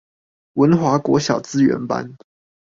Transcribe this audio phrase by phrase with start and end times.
[0.53, 2.15] 文華國小資源班